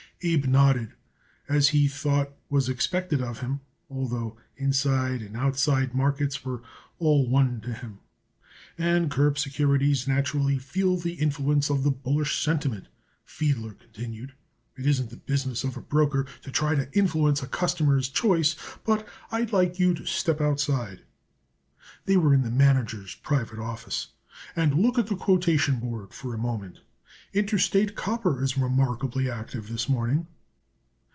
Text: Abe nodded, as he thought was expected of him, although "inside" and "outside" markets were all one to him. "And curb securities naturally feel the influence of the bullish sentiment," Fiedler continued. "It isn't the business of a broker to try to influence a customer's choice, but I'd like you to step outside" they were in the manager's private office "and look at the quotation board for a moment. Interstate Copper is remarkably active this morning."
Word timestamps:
Abe 0.23 0.45
nodded, 0.45 0.93
as 1.49 1.69
he 1.69 1.87
thought 1.87 2.31
was 2.47 2.69
expected 2.69 3.23
of 3.23 3.39
him, 3.39 3.61
although 3.89 4.37
"inside" 4.55 5.19
and 5.23 5.35
"outside" 5.35 5.95
markets 5.95 6.45
were 6.45 6.61
all 6.99 7.25
one 7.27 7.59
to 7.61 7.73
him. 7.73 7.97
"And 8.77 9.09
curb 9.09 9.39
securities 9.39 10.07
naturally 10.07 10.59
feel 10.59 10.95
the 10.97 11.13
influence 11.13 11.71
of 11.71 11.81
the 11.81 11.89
bullish 11.89 12.39
sentiment," 12.45 12.87
Fiedler 13.25 13.73
continued. 13.73 14.33
"It 14.77 14.85
isn't 14.85 15.09
the 15.09 15.17
business 15.17 15.63
of 15.63 15.75
a 15.75 15.81
broker 15.81 16.27
to 16.43 16.51
try 16.51 16.75
to 16.75 16.87
influence 16.95 17.41
a 17.41 17.47
customer's 17.47 18.07
choice, 18.07 18.55
but 18.85 19.07
I'd 19.31 19.51
like 19.51 19.79
you 19.79 19.95
to 19.95 20.05
step 20.05 20.39
outside" 20.39 21.01
they 22.05 22.15
were 22.15 22.35
in 22.35 22.43
the 22.43 22.51
manager's 22.51 23.15
private 23.15 23.57
office 23.57 24.09
"and 24.55 24.75
look 24.75 24.99
at 24.99 25.07
the 25.07 25.15
quotation 25.15 25.79
board 25.79 26.13
for 26.13 26.35
a 26.35 26.37
moment. 26.37 26.81
Interstate 27.33 27.95
Copper 27.95 28.43
is 28.43 28.57
remarkably 28.57 29.29
active 29.31 29.69
this 29.69 29.87
morning." 29.87 30.27